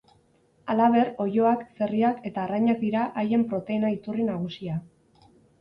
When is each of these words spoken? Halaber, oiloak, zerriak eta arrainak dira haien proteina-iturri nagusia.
Halaber, 0.73 1.11
oiloak, 1.25 1.61
zerriak 1.81 2.25
eta 2.31 2.43
arrainak 2.45 2.81
dira 2.87 3.05
haien 3.25 3.47
proteina-iturri 3.53 4.27
nagusia. 4.35 4.83